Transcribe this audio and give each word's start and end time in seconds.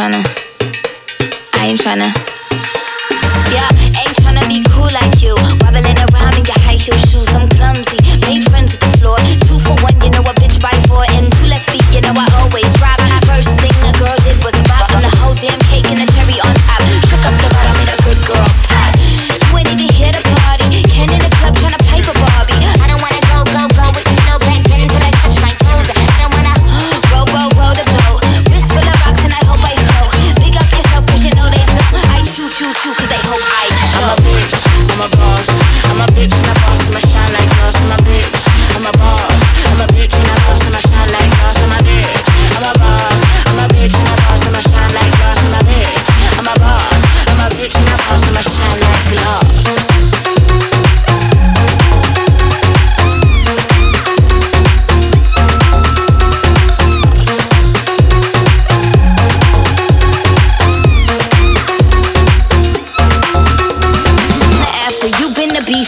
tryna. 0.00 0.24
I 1.52 1.66
ain't 1.66 1.80
tryna. 1.80 2.08
Yeah, 3.52 3.68
ain't 4.00 4.16
tryna 4.16 4.48
be 4.48 4.64
cool 4.72 4.88
like 4.96 5.20
you. 5.20 5.34
Wobbling 5.60 5.98
around 6.08 6.38
in 6.38 6.44
your 6.46 6.60
high 6.64 6.80
heel 6.80 6.96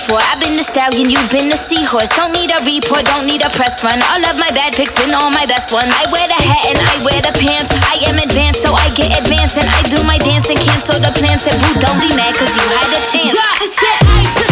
before. 0.02 0.18
I've 0.18 0.42
been 0.42 0.58
the 0.58 0.66
stallion, 0.66 1.10
you've 1.10 1.30
been 1.30 1.46
the 1.46 1.56
seahorse. 1.56 2.10
Don't 2.18 2.34
need 2.34 2.50
a 2.50 2.58
report, 2.66 3.06
don't 3.06 3.26
need 3.26 3.42
a 3.46 3.50
press 3.54 3.86
run. 3.86 4.02
All 4.10 4.22
of 4.26 4.34
my 4.34 4.50
bad 4.50 4.74
picks 4.74 4.98
been 4.98 5.14
all 5.14 5.30
my 5.30 5.46
best 5.46 5.70
ones. 5.70 5.94
I 5.94 6.10
wear 6.10 6.26
the 6.26 6.40
hat 6.42 6.74
and 6.74 6.78
I 6.82 6.94
wear 7.06 7.18
the 7.22 7.34
pants. 7.38 7.70
I 7.70 8.02
am 8.10 8.18
advanced, 8.18 8.66
so 8.66 8.74
I 8.74 8.90
get 8.98 9.14
advanced. 9.14 9.56
And 9.62 9.70
I 9.70 9.80
do 9.86 10.02
my 10.02 10.18
dance 10.18 10.50
and 10.50 10.58
cancel 10.58 10.98
the 10.98 11.14
plans. 11.14 11.46
And 11.46 11.54
boo, 11.62 11.78
don't 11.78 12.00
be 12.02 12.10
mad, 12.18 12.34
cause 12.34 12.50
you 12.50 12.66
had 12.66 12.90
a 12.98 13.00
chance. 13.06 13.30
Yeah, 13.30 13.70
said 13.70 13.98
I 14.02 14.22
took 14.34 14.51